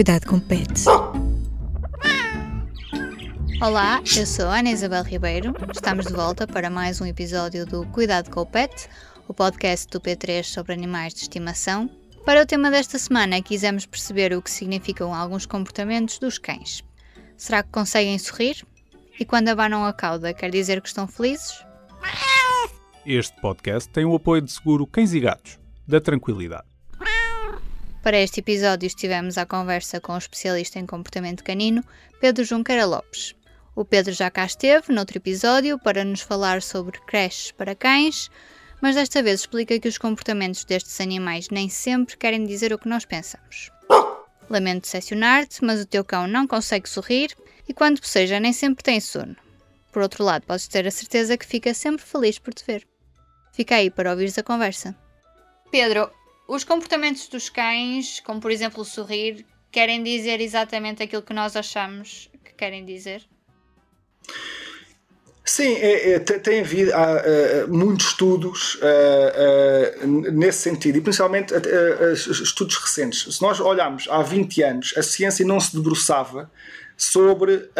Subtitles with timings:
[0.00, 0.86] Cuidado com pets.
[3.60, 5.54] Olá, eu sou a Ana Isabel Ribeiro.
[5.74, 8.88] Estamos de volta para mais um episódio do Cuidado com o Pet,
[9.28, 11.90] o podcast do P3 sobre animais de estimação.
[12.24, 16.82] Para o tema desta semana, quisemos perceber o que significam alguns comportamentos dos cães.
[17.36, 18.64] Será que conseguem sorrir?
[19.18, 21.62] E quando abanam a cauda, quer dizer que estão felizes?
[23.04, 26.64] Este podcast tem o apoio de seguro Cães e Gatos, da Tranquilidade.
[28.02, 31.84] Para este episódio estivemos à conversa com o especialista em comportamento canino,
[32.18, 33.34] Pedro Junqueira Lopes.
[33.76, 38.30] O Pedro já cá esteve, noutro episódio, para nos falar sobre creches para cães,
[38.80, 42.88] mas desta vez explica que os comportamentos destes animais nem sempre querem dizer o que
[42.88, 43.70] nós pensamos.
[44.48, 47.36] Lamento decepcionar-te, mas o teu cão não consegue sorrir
[47.68, 49.36] e quando boceja nem sempre tem sono.
[49.92, 52.88] Por outro lado, podes ter a certeza que fica sempre feliz por te ver.
[53.52, 54.96] Fica aí para ouvires a conversa.
[55.70, 56.10] Pedro,
[56.50, 61.54] os comportamentos dos cães, como por exemplo o sorrir, querem dizer exatamente aquilo que nós
[61.54, 63.22] achamos que querem dizer?
[65.44, 67.22] Sim, é, é, tem havido há,
[67.66, 71.54] uh, muitos estudos uh, uh, nesse sentido, e principalmente
[72.42, 73.36] estudos recentes.
[73.36, 76.50] Se nós olharmos há 20 anos, a ciência não se debruçava
[76.96, 77.70] sobre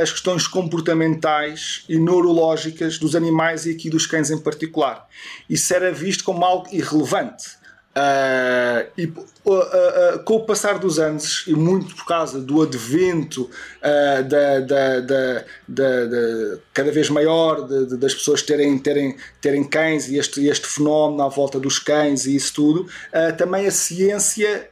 [0.00, 5.06] as questões comportamentais e neurológicas dos animais e aqui dos cães em particular.
[5.50, 7.57] Isso era visto como algo irrelevante.
[7.98, 13.50] Uh, e uh, uh, com o passar dos anos, e muito por causa do advento
[13.82, 20.08] da, da, da, da, cada vez maior de, de, das pessoas terem, terem, terem cães
[20.08, 22.88] e este, este fenómeno à volta dos cães e isso tudo,
[23.36, 24.70] também a ciência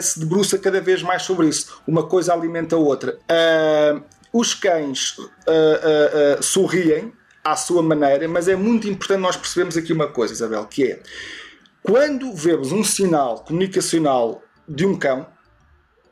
[0.00, 1.82] se debruça cada vez mais sobre isso.
[1.86, 3.18] Uma coisa alimenta a outra.
[4.32, 5.16] os cães
[6.40, 10.84] sorriem à sua maneira, mas é muito importante nós percebermos aqui uma coisa, Isabel, que
[10.84, 11.00] é
[11.82, 15.26] quando vemos um sinal comunicacional de um cão,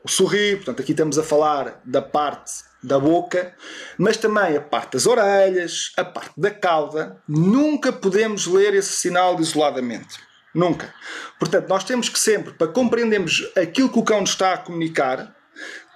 [0.02, 3.54] o sorrir, portanto, aqui estamos a falar da parte da boca,
[3.98, 9.38] mas também a parte das orelhas, a parte da cauda, nunca podemos ler esse sinal
[9.38, 10.18] isoladamente.
[10.54, 10.92] Nunca.
[11.38, 15.36] Portanto, nós temos que sempre, para compreendermos aquilo que o cão nos está a comunicar,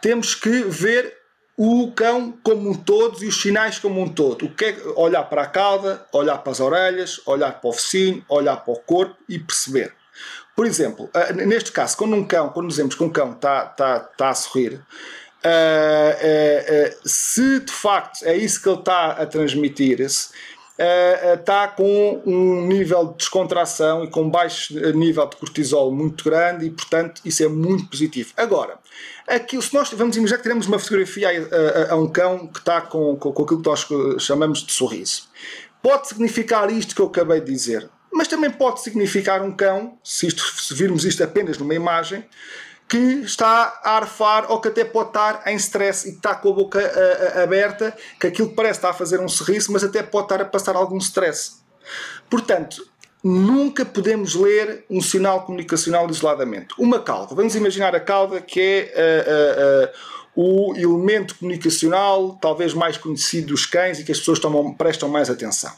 [0.00, 1.23] temos que ver
[1.56, 4.46] o cão como um todo e os sinais como um todo.
[4.46, 8.24] O que é olhar para a cauda, olhar para as orelhas, olhar para o focinho,
[8.28, 9.94] olhar para o corpo e perceber.
[10.56, 14.08] Por exemplo, ah, neste caso, quando um cão, quando dizemos que um cão está, está,
[14.12, 14.80] está a sorrir, uh,
[15.44, 20.30] uh, se de facto é isso que ele está a transmitir-se,
[20.76, 26.70] está com um nível de descontração e com baixo nível de cortisol muito grande e,
[26.70, 28.32] portanto, isso é muito positivo.
[28.36, 28.78] Agora,
[29.26, 32.58] Aquilo, se nós vamos imaginar que tiramos uma fotografia a, a, a um cão que
[32.58, 33.86] está com, com, com aquilo que nós
[34.22, 35.28] chamamos de sorriso.
[35.82, 40.26] Pode significar isto que eu acabei de dizer, mas também pode significar um cão, se,
[40.26, 42.24] isto, se virmos isto apenas numa imagem,
[42.88, 46.52] que está a arfar ou que até pode estar em stress e está com a
[46.52, 50.02] boca a, a, aberta, que aquilo que parece estar a fazer um sorriso, mas até
[50.02, 51.62] pode estar a passar algum stress.
[52.28, 52.86] Portanto,
[53.22, 56.74] nunca podemos ler um sinal comunicacional isoladamente.
[56.78, 59.90] Uma cauda, vamos imaginar a cauda que é
[60.36, 64.38] uh, uh, uh, o elemento comunicacional talvez mais conhecido dos cães e que as pessoas
[64.38, 65.72] tomam, prestam mais atenção.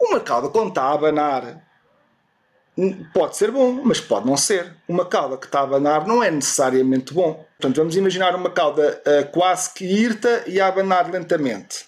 [0.00, 1.69] Uma cauda, quando está a abanar,
[3.12, 4.74] pode ser bom, mas pode não ser.
[4.88, 7.46] Uma cauda que está a abanar não é necessariamente bom.
[7.58, 9.02] Portanto, vamos imaginar uma cauda
[9.32, 11.86] quase que irta e a abanar lentamente.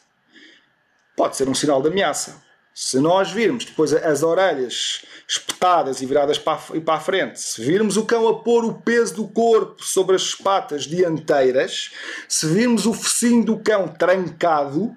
[1.16, 2.42] Pode ser um sinal de ameaça
[2.74, 7.62] se nós virmos depois as orelhas espetadas e viradas para a, para a frente, se
[7.62, 11.92] virmos o cão a pôr o peso do corpo sobre as patas dianteiras,
[12.28, 14.94] se virmos o focinho do cão trancado,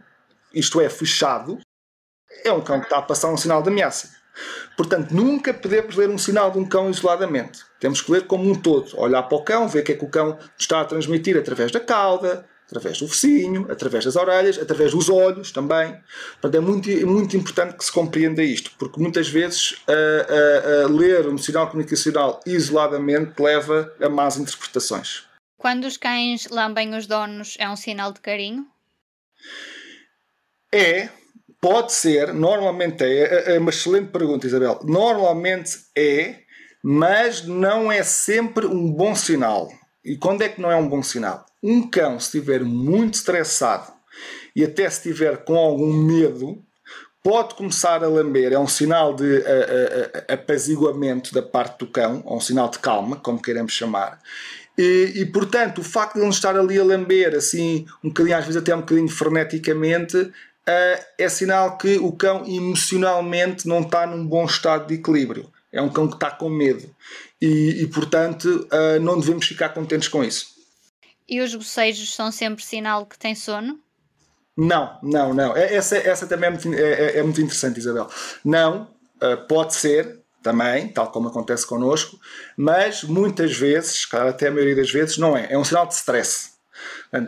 [0.54, 1.60] isto é, fechado,
[2.44, 4.10] é um cão que está a passar um sinal de ameaça.
[4.76, 7.60] Portanto, nunca podemos ler um sinal de um cão isoladamente.
[7.80, 8.98] Temos que ler como um todo.
[9.00, 11.72] Olhar para o cão, ver o que é que o cão está a transmitir através
[11.72, 15.96] da cauda, através do focinho, através das orelhas, através dos olhos também.
[16.42, 20.88] Portanto, é muito, muito importante que se compreenda isto, porque muitas vezes a, a, a
[20.88, 25.24] ler um sinal comunicacional isoladamente leva a más interpretações.
[25.58, 28.68] Quando os cães lambem os donos, é um sinal de carinho?
[30.72, 31.10] É,
[31.66, 34.80] pode ser, normalmente é, é, é uma excelente pergunta, Isabel.
[34.84, 36.42] Normalmente é,
[36.84, 39.72] mas não é sempre um bom sinal.
[40.04, 41.44] E quando é que não é um bom sinal?
[41.64, 43.92] Um cão, se estiver muito estressado
[44.56, 46.64] e até se estiver com algum medo,
[47.24, 48.54] pode começar a lamber.
[48.54, 52.78] É um sinal de uh, uh, apaziguamento da parte do cão, ou um sinal de
[52.78, 54.20] calma, como queiramos chamar.
[54.78, 58.46] E, e, portanto, o facto de ele estar ali a lamber, assim, um bocadinho, às
[58.46, 60.32] vezes até um bocadinho freneticamente,
[60.68, 65.52] é sinal que o cão emocionalmente não está num bom estado de equilíbrio.
[65.72, 66.90] É um cão que está com medo.
[67.42, 70.56] E, e portanto, uh, não devemos ficar contentes com isso.
[71.28, 73.80] E os bocejos são sempre sinal que tem sono?
[74.56, 75.56] Não, não, não.
[75.56, 78.10] É, essa, essa também é muito, é, é, é muito interessante, Isabel.
[78.44, 78.84] Não,
[79.22, 82.20] uh, pode ser também, tal como acontece connosco,
[82.56, 85.52] mas muitas vezes, claro, até a maioria das vezes, não é.
[85.52, 86.55] É um sinal de stress.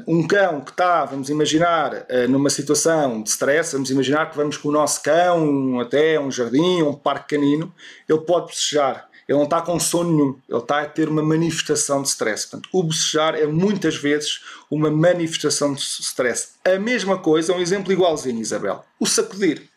[0.07, 4.57] Um cão que está, vamos imaginar, uh, numa situação de stress, vamos imaginar que vamos
[4.57, 7.73] com o nosso cão até um jardim, um parque canino,
[8.07, 12.01] ele pode bocejar ele não está com sono nenhum, ele está a ter uma manifestação
[12.01, 12.47] de stress.
[12.47, 14.41] Portanto, o bocejar é muitas vezes
[14.71, 16.53] uma manifestação de stress.
[16.63, 18.85] A mesma coisa, um exemplo igualzinho, Isabel.
[18.97, 19.69] O sacudir.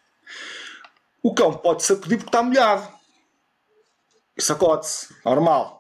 [1.21, 2.89] O cão pode sacudir porque está molhado.
[4.39, 5.80] Sacode-se, normal.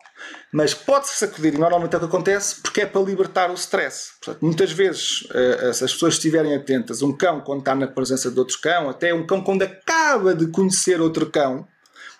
[0.52, 4.10] Mas pode-se sacudir, e normalmente é o que acontece, porque é para libertar o stress.
[4.20, 8.30] Portanto, muitas vezes, eh, se as pessoas estiverem atentas, um cão, quando está na presença
[8.30, 11.66] de outro cão, até um cão, quando acaba de conhecer outro cão,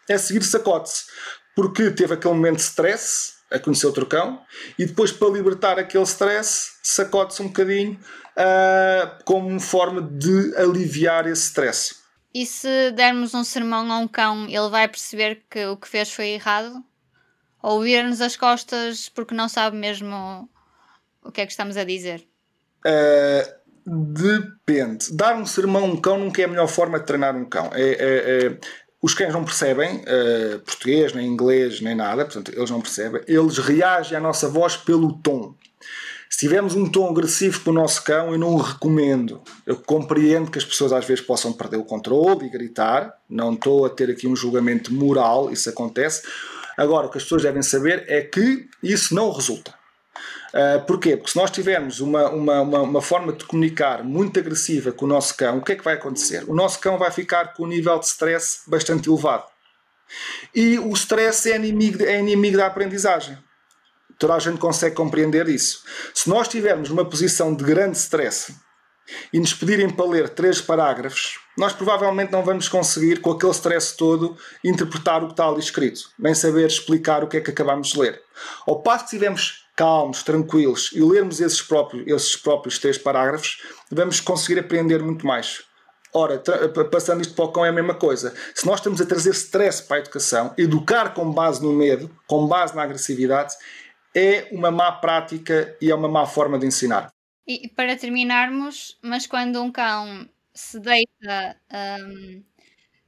[0.08, 1.04] a seguir sacode-se
[1.54, 4.40] porque teve aquele momento de stress a conhecer outro cão
[4.78, 7.98] e depois para libertar aquele stress sacode-se um bocadinho
[8.36, 11.96] uh, como forma de aliviar esse stress.
[12.32, 16.12] E se dermos um sermão a um cão, ele vai perceber que o que fez
[16.12, 16.82] foi errado?
[17.62, 20.48] Ou vir-nos as costas porque não sabe mesmo
[21.22, 22.26] o que é que estamos a dizer?
[22.86, 25.12] Uh, depende.
[25.12, 27.70] Dar um sermão a um cão nunca é a melhor forma de treinar um cão.
[27.72, 28.58] É, é, é,
[29.02, 33.22] os cães não percebem uh, português, nem inglês, nem nada, portanto, eles não percebem.
[33.26, 35.54] Eles reagem à nossa voz pelo tom.
[36.28, 39.42] Se tivermos um tom agressivo com o nosso cão, eu não o recomendo.
[39.66, 43.12] Eu compreendo que as pessoas às vezes possam perder o controle e gritar.
[43.28, 46.22] Não estou a ter aqui um julgamento moral, isso acontece.
[46.80, 49.74] Agora, o que as pessoas devem saber é que isso não resulta.
[50.48, 51.14] Uh, porquê?
[51.14, 55.08] Porque se nós tivermos uma, uma, uma, uma, forma de comunicar muito agressiva com o
[55.08, 56.42] nosso cão, o que é que vai acontecer?
[56.48, 59.44] O nosso cão vai ficar com um nível de stress bastante elevado.
[60.54, 63.36] E o stress é inimigo, é inimigo da aprendizagem.
[64.18, 65.82] Toda a gente consegue compreender isso.
[66.14, 68.54] Se nós estivermos numa posição de grande stress
[69.32, 73.96] e nos pedirem para ler três parágrafos, nós provavelmente não vamos conseguir, com aquele stress
[73.96, 77.88] todo, interpretar o que está ali escrito, nem saber explicar o que é que acabamos
[77.88, 78.22] de ler.
[78.66, 84.20] Ao passo que estivermos calmos, tranquilos e lermos esses próprios, esses próprios três parágrafos, vamos
[84.20, 85.62] conseguir aprender muito mais.
[86.12, 86.42] Ora,
[86.90, 88.34] passando isto para o cão é a mesma coisa.
[88.54, 92.46] Se nós estamos a trazer stress para a educação, educar com base no medo, com
[92.48, 93.54] base na agressividade,
[94.14, 97.12] é uma má prática e é uma má forma de ensinar.
[97.46, 101.56] E para terminarmos, mas quando um cão se deita,
[102.04, 102.42] um,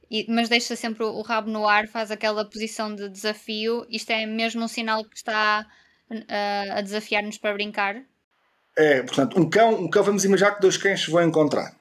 [0.09, 4.25] e, mas deixa sempre o rabo no ar, faz aquela posição de desafio, isto é
[4.25, 5.65] mesmo um sinal que está
[6.75, 8.03] a desafiar-nos para brincar?
[8.77, 11.75] É, portanto, um cão, um cão, vamos imaginar que dois cães se vão encontrar.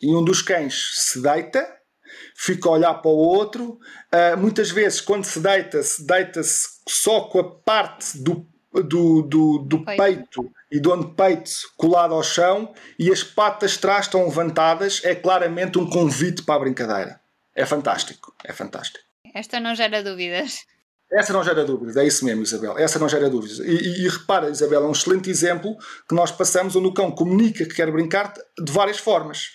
[0.00, 1.66] E um dos cães se deita,
[2.34, 3.78] fica a olhar para o outro.
[4.12, 8.46] Uh, muitas vezes, quando se deita, se deita-se só com a parte do,
[8.82, 10.02] do, do, do peito.
[10.02, 15.00] peito e do antepeito colado ao chão e as patas trás estão levantadas.
[15.04, 17.20] É claramente um convite para a brincadeira.
[17.54, 19.04] É fantástico, é fantástico.
[19.32, 20.64] Esta não gera dúvidas.
[21.12, 22.76] Essa não gera dúvidas, é isso mesmo, Isabel.
[22.76, 23.60] Essa não gera dúvidas.
[23.60, 25.76] E, e, e, repara, Isabel, é um excelente exemplo
[26.08, 29.52] que nós passamos onde o cão comunica que quer brincar de várias formas.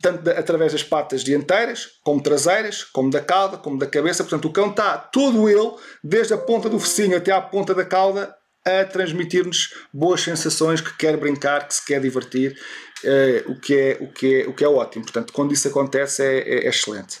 [0.00, 4.22] Tanto de, através das patas dianteiras, como traseiras, como da cauda, como da cabeça.
[4.22, 5.72] Portanto, o cão está todo ele,
[6.04, 10.96] desde a ponta do focinho até à ponta da cauda, a transmitir-nos boas sensações, que
[10.96, 12.56] quer brincar, que se quer divertir,
[13.04, 15.04] eh, o, que é, o, que é, o que é ótimo.
[15.04, 17.20] Portanto, quando isso acontece, é, é, é excelente.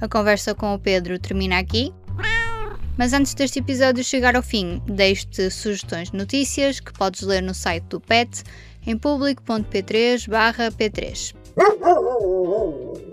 [0.00, 1.92] A conversa com o Pedro termina aqui.
[2.96, 7.54] Mas antes deste episódio chegar ao fim, deixo-te sugestões de notícias que podes ler no
[7.54, 8.42] site do PET
[8.86, 11.34] em público.p3/p3.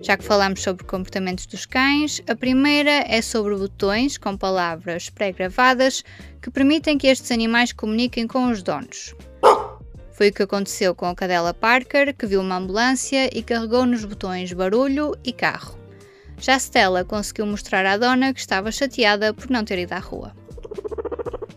[0.08, 6.02] Já que falamos sobre comportamentos dos cães, a primeira é sobre botões com palavras pré-gravadas
[6.42, 9.14] que permitem que estes animais comuniquem com os donos.
[10.14, 14.06] Foi o que aconteceu com a cadela Parker, que viu uma ambulância e carregou nos
[14.06, 15.78] botões barulho e carro.
[16.38, 20.34] Já Stella conseguiu mostrar à dona que estava chateada por não ter ido à rua.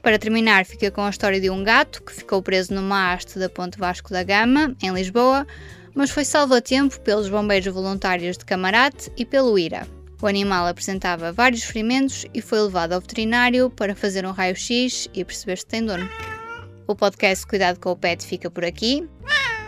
[0.02, 3.48] Para terminar, fica com a história de um gato que ficou preso no haste da
[3.48, 5.46] Ponte Vasco da Gama, em Lisboa,
[5.94, 9.86] mas foi salvo a tempo pelos bombeiros voluntários de Camarate e pelo IRA.
[10.22, 15.24] O animal apresentava vários ferimentos e foi levado ao veterinário para fazer um raio-x e
[15.24, 16.08] perceber se tem dono.
[16.86, 19.08] O podcast Cuidado com o Pet fica por aqui.